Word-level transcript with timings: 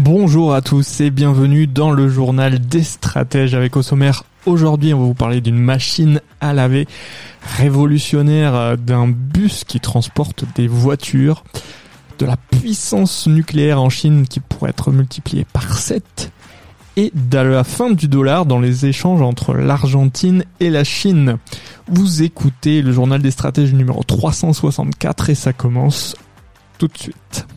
Bonjour 0.00 0.54
à 0.54 0.62
tous 0.62 1.00
et 1.00 1.10
bienvenue 1.10 1.66
dans 1.66 1.90
le 1.90 2.08
journal 2.08 2.60
des 2.60 2.84
stratèges 2.84 3.54
avec 3.54 3.76
au 3.76 3.82
aujourd'hui 4.46 4.94
on 4.94 5.00
va 5.00 5.04
vous 5.06 5.14
parler 5.14 5.40
d'une 5.40 5.58
machine 5.58 6.20
à 6.40 6.52
laver 6.52 6.86
révolutionnaire 7.56 8.54
euh, 8.54 8.76
d'un 8.76 9.08
bus 9.08 9.64
qui 9.64 9.80
transporte 9.80 10.44
des 10.54 10.68
voitures 10.68 11.42
de 12.20 12.26
la 12.26 12.36
puissance 12.36 13.26
nucléaire 13.26 13.82
en 13.82 13.90
Chine 13.90 14.28
qui 14.28 14.38
pourrait 14.38 14.70
être 14.70 14.92
multipliée 14.92 15.44
par 15.52 15.76
7 15.76 16.30
et 16.96 17.10
de 17.12 17.38
la 17.38 17.64
fin 17.64 17.90
du 17.90 18.06
dollar 18.06 18.46
dans 18.46 18.60
les 18.60 18.86
échanges 18.86 19.20
entre 19.20 19.52
l'Argentine 19.54 20.44
et 20.60 20.70
la 20.70 20.84
Chine. 20.84 21.38
Vous 21.88 22.22
écoutez 22.22 22.82
le 22.82 22.92
journal 22.92 23.20
des 23.20 23.32
stratèges 23.32 23.74
numéro 23.74 24.04
364 24.04 25.30
et 25.30 25.34
ça 25.34 25.52
commence 25.52 26.14
tout 26.78 26.86
de 26.86 26.96
suite. 26.96 27.48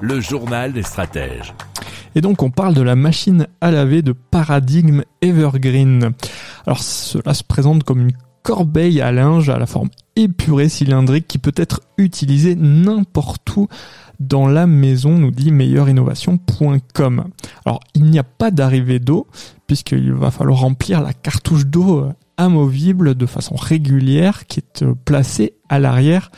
Le 0.00 0.20
journal 0.20 0.72
des 0.72 0.82
stratèges. 0.82 1.54
Et 2.16 2.20
donc 2.20 2.42
on 2.42 2.50
parle 2.50 2.74
de 2.74 2.82
la 2.82 2.96
machine 2.96 3.46
à 3.60 3.70
laver 3.70 4.02
de 4.02 4.10
paradigme 4.12 5.04
Evergreen. 5.22 6.12
Alors 6.66 6.82
cela 6.82 7.34
se 7.34 7.44
présente 7.44 7.84
comme 7.84 8.00
une 8.00 8.16
corbeille 8.42 9.00
à 9.00 9.12
linge 9.12 9.48
à 9.48 9.58
la 9.58 9.66
forme 9.66 9.90
épurée 10.16 10.68
cylindrique 10.68 11.28
qui 11.28 11.38
peut 11.38 11.54
être 11.54 11.82
utilisée 11.98 12.56
n'importe 12.56 13.56
où 13.56 13.68
dans 14.18 14.48
la 14.48 14.66
maison, 14.66 15.12
nous 15.12 15.30
dit 15.30 15.52
meilleurinnovation.com. 15.52 17.24
Alors 17.64 17.80
il 17.94 18.04
n'y 18.04 18.18
a 18.18 18.24
pas 18.24 18.50
d'arrivée 18.50 18.98
d'eau 18.98 19.28
puisqu'il 19.68 20.12
va 20.12 20.32
falloir 20.32 20.58
remplir 20.60 21.00
la 21.00 21.12
cartouche 21.12 21.66
d'eau 21.66 22.00
euh, 22.00 22.12
amovible 22.38 23.14
de 23.14 23.26
façon 23.26 23.54
régulière 23.56 24.46
qui 24.46 24.60
est 24.60 24.82
euh, 24.82 24.94
placée 25.04 25.54
à 25.68 25.78
l'arrière 25.78 26.30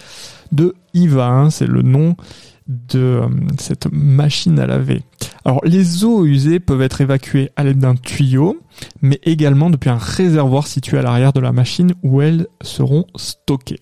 de 0.50 0.74
IVA. 0.94 1.28
hein, 1.28 1.50
c'est 1.50 1.68
le 1.68 1.82
nom 1.82 2.16
de 2.66 2.98
euh, 2.98 3.28
cette 3.58 3.86
machine 3.92 4.58
à 4.58 4.66
laver. 4.66 5.02
Alors 5.44 5.60
les 5.64 6.04
eaux 6.04 6.24
usées 6.24 6.60
peuvent 6.60 6.82
être 6.82 7.00
évacuées 7.00 7.50
à 7.56 7.64
l'aide 7.64 7.78
d'un 7.78 7.94
tuyau, 7.94 8.60
mais 9.02 9.20
également 9.24 9.70
depuis 9.70 9.90
un 9.90 9.98
réservoir 9.98 10.66
situé 10.66 10.98
à 10.98 11.02
l'arrière 11.02 11.32
de 11.32 11.40
la 11.40 11.52
machine 11.52 11.92
où 12.02 12.20
elles 12.22 12.46
seront 12.62 13.06
stockées. 13.16 13.80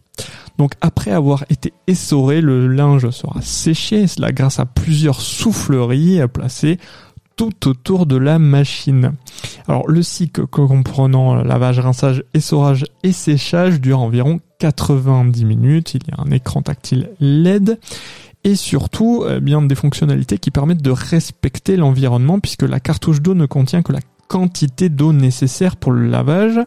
Donc 0.58 0.72
après 0.80 1.12
avoir 1.12 1.44
été 1.50 1.72
essoré, 1.86 2.40
le 2.40 2.66
linge 2.66 3.10
sera 3.10 3.40
séché, 3.42 4.06
cela 4.06 4.32
grâce 4.32 4.58
à 4.58 4.66
plusieurs 4.66 5.20
souffleries 5.20 6.20
placées 6.32 6.78
tout 7.36 7.68
autour 7.68 8.06
de 8.06 8.16
la 8.16 8.40
machine. 8.40 9.12
Alors 9.68 9.86
le 9.86 10.02
cycle 10.02 10.46
comprenant 10.46 11.34
lavage, 11.34 11.78
rinçage, 11.78 12.24
essorage 12.32 12.86
et 13.02 13.12
séchage 13.12 13.82
dure 13.82 14.00
environ 14.00 14.40
90 14.60 15.44
minutes. 15.44 15.94
Il 15.94 16.00
y 16.08 16.10
a 16.12 16.22
un 16.22 16.30
écran 16.30 16.62
tactile 16.62 17.10
LED 17.20 17.78
et 18.44 18.56
surtout 18.56 19.26
eh 19.28 19.40
bien 19.40 19.60
des 19.60 19.74
fonctionnalités 19.74 20.38
qui 20.38 20.50
permettent 20.50 20.82
de 20.82 20.90
respecter 20.90 21.76
l'environnement 21.76 22.40
puisque 22.40 22.62
la 22.62 22.80
cartouche 22.80 23.20
d'eau 23.20 23.34
ne 23.34 23.44
contient 23.44 23.82
que 23.82 23.92
la 23.92 24.00
quantité 24.26 24.88
d'eau 24.88 25.12
nécessaire 25.12 25.76
pour 25.76 25.92
le 25.92 26.08
lavage. 26.08 26.58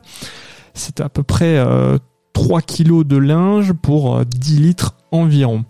C'est 0.76 1.02
à 1.02 1.10
peu 1.10 1.24
près 1.24 1.58
euh, 1.58 1.98
3 2.34 2.62
kg 2.62 3.04
de 3.04 3.18
linge 3.18 3.74
pour 3.74 4.16
euh, 4.16 4.24
10 4.26 4.60
litres 4.60 4.96
environ. 5.12 5.66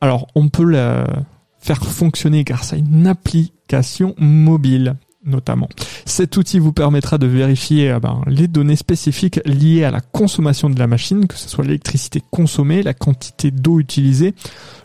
Alors 0.00 0.26
on 0.34 0.48
peut 0.48 0.64
la 0.64 1.06
faire 1.58 1.84
fonctionner 1.84 2.44
grâce 2.44 2.72
à 2.72 2.76
une 2.76 3.06
application 3.06 4.14
mobile 4.16 4.96
notamment. 5.24 5.68
Cet 6.06 6.36
outil 6.36 6.58
vous 6.58 6.72
permettra 6.72 7.18
de 7.18 7.26
vérifier 7.26 7.90
euh, 7.90 8.00
ben, 8.00 8.22
les 8.26 8.48
données 8.48 8.76
spécifiques 8.76 9.40
liées 9.44 9.84
à 9.84 9.90
la 9.90 10.00
consommation 10.00 10.70
de 10.70 10.78
la 10.78 10.86
machine, 10.86 11.26
que 11.26 11.36
ce 11.36 11.48
soit 11.48 11.64
l'électricité 11.64 12.22
consommée, 12.30 12.82
la 12.82 12.94
quantité 12.94 13.50
d'eau 13.50 13.80
utilisée, 13.80 14.34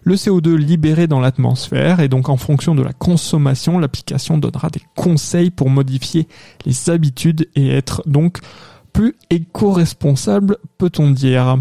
le 0.03 0.16
CO2 0.16 0.56
libéré 0.56 1.07
dans 1.07 1.19
l'atmosphère, 1.19 2.00
et 2.00 2.09
donc 2.09 2.29
en 2.29 2.38
fonction 2.38 2.75
de 2.75 2.84
la 2.84 2.94
consommation, 2.94 3.79
l'application 3.79 4.38
donnera 4.38 4.69
des 4.69 4.81
conseils 4.95 5.51
pour 5.51 5.69
modifier 5.69 6.28
les 6.66 6.90
habitudes 6.90 7.50
et 7.56 7.69
être 7.69 8.03
donc 8.06 8.40
plus 8.91 9.16
éco-responsable, 9.29 10.57
peut-on 10.78 11.12
dire. 11.12 11.57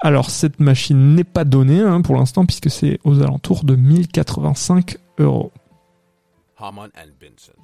Alors 0.00 0.30
cette 0.30 0.58
machine 0.58 1.14
n'est 1.14 1.24
pas 1.24 1.44
donnée 1.44 1.80
hein, 1.80 2.00
pour 2.02 2.16
l'instant 2.16 2.44
puisque 2.44 2.70
c'est 2.70 2.98
aux 3.04 3.22
alentours 3.22 3.64
de 3.64 3.76
1085 3.76 4.96
euros. 5.18 5.52
Haman 6.58 6.90
and 6.96 7.10
Benson. 7.20 7.61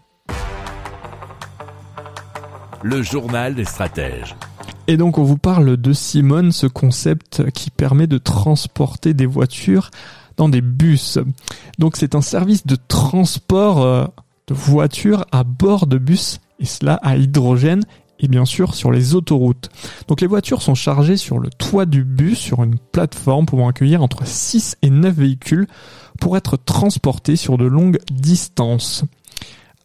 Le 2.82 3.02
journal 3.02 3.54
des 3.54 3.64
stratèges. 3.64 4.36
Et 4.86 4.96
donc 4.96 5.18
on 5.18 5.24
vous 5.24 5.36
parle 5.36 5.76
de 5.76 5.92
Simone, 5.92 6.52
ce 6.52 6.66
concept 6.66 7.50
qui 7.50 7.70
permet 7.70 8.06
de 8.06 8.18
transporter 8.18 9.14
des 9.14 9.26
voitures 9.26 9.90
dans 10.36 10.48
des 10.48 10.60
bus. 10.60 11.18
Donc 11.78 11.96
c'est 11.96 12.14
un 12.14 12.20
service 12.20 12.66
de 12.66 12.76
transport 12.76 13.82
euh, 13.82 14.04
de 14.46 14.54
voitures 14.54 15.26
à 15.32 15.44
bord 15.44 15.86
de 15.86 15.98
bus 15.98 16.40
et 16.60 16.64
cela 16.64 16.94
à 17.02 17.16
hydrogène 17.16 17.82
et 18.20 18.28
bien 18.28 18.44
sûr 18.44 18.74
sur 18.74 18.90
les 18.90 19.14
autoroutes. 19.14 19.70
Donc 20.06 20.20
les 20.20 20.26
voitures 20.26 20.62
sont 20.62 20.74
chargées 20.74 21.16
sur 21.16 21.38
le 21.38 21.50
toit 21.50 21.86
du 21.86 22.04
bus 22.04 22.38
sur 22.38 22.62
une 22.62 22.78
plateforme 22.78 23.46
pouvant 23.46 23.68
accueillir 23.68 24.02
entre 24.02 24.26
6 24.26 24.76
et 24.82 24.90
9 24.90 25.14
véhicules 25.14 25.66
pour 26.20 26.36
être 26.36 26.56
transportés 26.56 27.36
sur 27.36 27.58
de 27.58 27.64
longues 27.64 27.98
distances. 28.10 29.04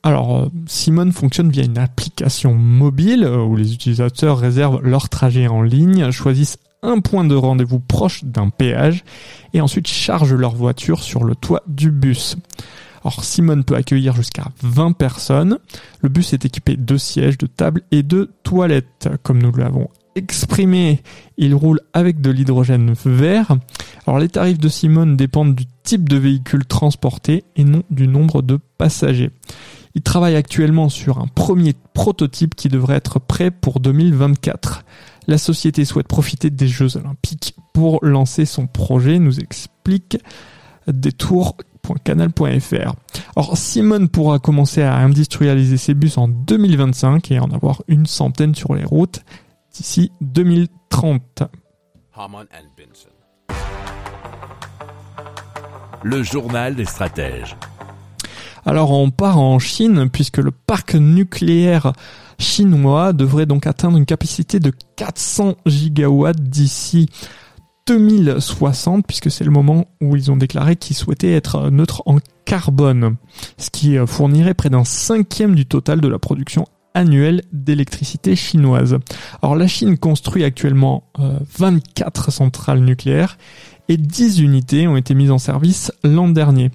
Alors, 0.03 0.37
euh, 0.37 0.47
Simone 0.65 1.13
fonctionne 1.13 1.49
via 1.49 1.63
une 1.63 1.77
application 1.77 2.53
mobile 2.53 3.23
euh, 3.23 3.43
où 3.43 3.55
les 3.55 3.73
utilisateurs 3.73 4.37
réservent 4.37 4.81
leur 4.83 5.07
trajet 5.07 5.47
en 5.47 5.61
ligne, 5.61 6.11
choisissent 6.11 6.57
un 6.81 6.99
point 6.99 7.23
de 7.23 7.35
rendez-vous 7.35 7.79
proche 7.79 8.25
d'un 8.25 8.49
péage 8.49 9.05
et 9.53 9.61
ensuite 9.61 9.87
chargent 9.87 10.33
leur 10.33 10.53
voiture 10.53 11.01
sur 11.01 11.23
le 11.23 11.35
toit 11.35 11.63
du 11.67 11.89
bus. 11.89 12.35
Alors 13.05 13.23
Simone 13.23 13.63
peut 13.63 13.75
accueillir 13.75 14.15
jusqu'à 14.15 14.47
20 14.61 14.91
personnes. 14.93 15.57
Le 16.01 16.09
bus 16.09 16.33
est 16.33 16.45
équipé 16.45 16.75
de 16.75 16.97
sièges, 16.97 17.37
de 17.37 17.47
tables 17.47 17.81
et 17.91 18.03
de 18.03 18.31
toilettes. 18.43 19.09
Comme 19.23 19.41
nous 19.41 19.53
l'avons 19.53 19.89
exprimé, 20.15 21.01
il 21.37 21.55
roule 21.55 21.79
avec 21.93 22.21
de 22.21 22.29
l'hydrogène 22.29 22.93
vert. 23.05 23.55
Alors 24.05 24.19
les 24.19 24.29
tarifs 24.29 24.59
de 24.59 24.69
Simone 24.69 25.15
dépendent 25.15 25.55
du 25.55 25.65
type 25.83 26.07
de 26.07 26.17
véhicule 26.17 26.65
transporté 26.65 27.43
et 27.55 27.63
non 27.63 27.83
du 27.89 28.07
nombre 28.07 28.41
de 28.41 28.59
passagers. 28.77 29.31
Il 29.95 30.01
travaille 30.01 30.35
actuellement 30.35 30.89
sur 30.89 31.19
un 31.19 31.27
premier 31.27 31.75
prototype 31.93 32.55
qui 32.55 32.67
devrait 32.67 32.95
être 32.95 33.19
prêt 33.19 33.51
pour 33.51 33.79
2024. 33.79 34.83
La 35.27 35.37
société 35.37 35.85
souhaite 35.85 36.07
profiter 36.07 36.49
des 36.49 36.67
Jeux 36.67 36.97
Olympiques 36.97 37.55
pour 37.73 38.03
lancer 38.03 38.45
son 38.45 38.67
projet, 38.67 39.19
nous 39.19 39.39
explique 39.39 40.17
détour.canal.fr. 40.87 42.93
Alors 43.35 43.57
Simone 43.57 44.09
pourra 44.09 44.39
commencer 44.39 44.81
à 44.81 44.95
industrialiser 44.95 45.77
ses 45.77 45.93
bus 45.93 46.17
en 46.17 46.27
2025 46.27 47.31
et 47.31 47.39
en 47.39 47.51
avoir 47.51 47.83
une 47.87 48.05
centaine 48.05 48.55
sur 48.55 48.75
les 48.75 48.83
routes 48.83 49.21
d'ici 49.73 50.11
2030. 50.21 51.43
Haman 52.15 52.45
and 52.51 52.67
Benson. 52.77 53.09
Le 56.03 56.21
journal 56.21 56.75
des 56.75 56.85
stratèges. 56.85 57.55
Alors 58.65 58.91
on 58.91 59.09
part 59.11 59.39
en 59.39 59.59
Chine 59.59 60.09
puisque 60.11 60.37
le 60.37 60.51
parc 60.51 60.95
nucléaire 60.95 61.93
chinois 62.39 63.13
devrait 63.13 63.45
donc 63.45 63.67
atteindre 63.67 63.97
une 63.97 64.05
capacité 64.05 64.59
de 64.59 64.71
400 64.95 65.55
gigawatts 65.65 66.41
d'ici 66.41 67.09
2060 67.87 69.05
puisque 69.05 69.29
c'est 69.29 69.43
le 69.43 69.51
moment 69.51 69.85
où 70.01 70.15
ils 70.15 70.31
ont 70.31 70.37
déclaré 70.37 70.75
qu'ils 70.75 70.95
souhaitaient 70.95 71.33
être 71.33 71.69
neutres 71.69 72.03
en 72.05 72.17
carbone, 72.45 73.17
ce 73.57 73.69
qui 73.69 73.97
fournirait 74.07 74.53
près 74.53 74.69
d'un 74.69 74.83
cinquième 74.85 75.55
du 75.55 75.65
total 75.65 76.01
de 76.01 76.07
la 76.07 76.19
production 76.19 76.65
annuelle 76.93 77.41
d'électricité 77.51 78.35
chinoise. 78.35 78.97
Alors 79.41 79.55
la 79.55 79.67
Chine 79.67 79.97
construit 79.97 80.43
actuellement 80.43 81.03
euh, 81.19 81.39
24 81.57 82.31
centrales 82.31 82.81
nucléaires 82.81 83.37
et 83.89 83.97
10 83.97 84.39
unités 84.39 84.87
ont 84.87 84.95
été 84.95 85.13
mises 85.13 85.31
en 85.31 85.37
service 85.37 85.91
l'an 86.03 86.27
dernier. 86.27 86.71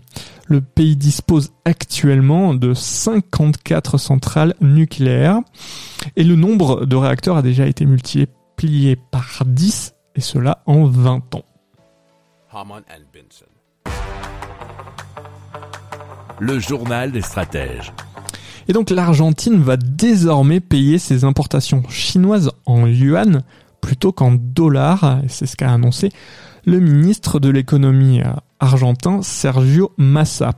Le 0.47 0.61
pays 0.61 0.97
dispose 0.97 1.53
actuellement 1.65 2.55
de 2.55 2.75
54 2.75 3.99
centrales 3.99 4.55
nucléaires 4.61 5.41
et 6.17 6.25
le 6.25 6.37
nombre 6.37 6.87
de 6.87 6.97
réacteurs 6.97 7.37
a 7.37 7.43
déjà 7.43 7.67
été 7.67 7.87
multiplié 7.87 8.97
par 8.97 9.43
10 9.47 9.95
et 10.17 10.21
cela 10.21 10.63
en 10.67 10.85
20 10.85 11.35
ans. 11.35 11.45
Le 16.41 16.59
journal 16.59 17.13
des 17.13 17.21
stratèges. 17.23 17.93
Et 18.69 18.73
donc 18.73 18.91
l'Argentine 18.91 19.61
va 19.63 19.77
désormais 19.77 20.61
payer 20.61 20.99
ses 20.99 21.25
importations 21.25 21.83
chinoises 21.89 22.51
en 22.67 22.87
yuan 22.87 23.43
plutôt 23.81 24.13
qu'en 24.13 24.33
dollars, 24.33 25.21
et 25.25 25.29
c'est 25.29 25.47
ce 25.47 25.57
qu'a 25.57 25.73
annoncé 25.73 26.11
le 26.65 26.81
ministre 26.81 27.41
de 27.41 27.49
l'économie 27.49 28.21
euh, 28.21 28.33
argentin 28.61 29.23
Sergio 29.23 29.93
Massa. 29.97 30.53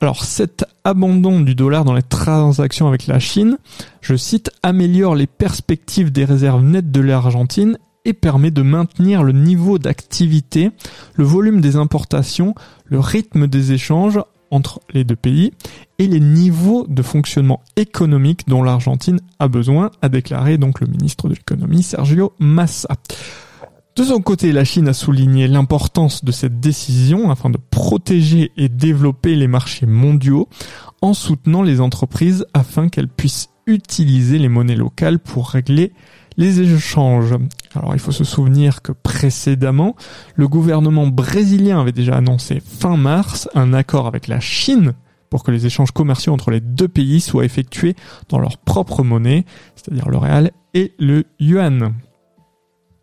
Alors 0.00 0.24
cet 0.24 0.64
abandon 0.84 1.40
du 1.40 1.54
dollar 1.54 1.84
dans 1.84 1.92
les 1.92 2.02
transactions 2.02 2.88
avec 2.88 3.06
la 3.06 3.18
Chine, 3.18 3.58
je 4.00 4.16
cite, 4.16 4.50
améliore 4.62 5.14
les 5.14 5.26
perspectives 5.26 6.10
des 6.10 6.24
réserves 6.24 6.64
nettes 6.64 6.90
de 6.90 7.00
l'Argentine 7.00 7.76
et 8.06 8.14
permet 8.14 8.50
de 8.50 8.62
maintenir 8.62 9.22
le 9.22 9.32
niveau 9.32 9.78
d'activité, 9.78 10.70
le 11.14 11.24
volume 11.24 11.60
des 11.60 11.76
importations, 11.76 12.54
le 12.86 12.98
rythme 12.98 13.46
des 13.46 13.72
échanges 13.72 14.20
entre 14.50 14.80
les 14.92 15.04
deux 15.04 15.16
pays 15.16 15.52
et 15.98 16.06
les 16.06 16.20
niveaux 16.20 16.86
de 16.88 17.02
fonctionnement 17.02 17.60
économique 17.76 18.48
dont 18.48 18.62
l'Argentine 18.62 19.20
a 19.38 19.48
besoin, 19.48 19.90
a 20.02 20.08
déclaré 20.08 20.58
donc 20.58 20.80
le 20.80 20.86
ministre 20.86 21.28
de 21.28 21.34
l'économie 21.34 21.82
Sergio 21.82 22.32
Massa. 22.38 22.88
De 24.00 24.04
son 24.06 24.22
côté, 24.22 24.52
la 24.52 24.64
Chine 24.64 24.88
a 24.88 24.94
souligné 24.94 25.46
l'importance 25.46 26.24
de 26.24 26.32
cette 26.32 26.58
décision 26.58 27.30
afin 27.30 27.50
de 27.50 27.58
protéger 27.58 28.50
et 28.56 28.70
développer 28.70 29.36
les 29.36 29.46
marchés 29.46 29.84
mondiaux 29.84 30.48
en 31.02 31.12
soutenant 31.12 31.60
les 31.60 31.82
entreprises 31.82 32.46
afin 32.54 32.88
qu'elles 32.88 33.10
puissent 33.10 33.50
utiliser 33.66 34.38
les 34.38 34.48
monnaies 34.48 34.74
locales 34.74 35.18
pour 35.18 35.50
régler 35.50 35.92
les 36.38 36.62
échanges. 36.62 37.34
Alors 37.74 37.92
il 37.92 37.98
faut 37.98 38.10
se 38.10 38.24
souvenir 38.24 38.80
que 38.80 38.92
précédemment, 38.92 39.96
le 40.34 40.48
gouvernement 40.48 41.06
brésilien 41.06 41.78
avait 41.78 41.92
déjà 41.92 42.16
annoncé 42.16 42.62
fin 42.64 42.96
mars 42.96 43.50
un 43.54 43.74
accord 43.74 44.06
avec 44.06 44.28
la 44.28 44.40
Chine 44.40 44.94
pour 45.28 45.44
que 45.44 45.50
les 45.50 45.66
échanges 45.66 45.92
commerciaux 45.92 46.32
entre 46.32 46.50
les 46.50 46.62
deux 46.62 46.88
pays 46.88 47.20
soient 47.20 47.44
effectués 47.44 47.96
dans 48.30 48.38
leur 48.38 48.56
propre 48.56 49.02
monnaie, 49.02 49.44
c'est-à-dire 49.76 50.08
le 50.08 50.16
réal 50.16 50.52
et 50.72 50.94
le 50.98 51.24
yuan. 51.38 51.92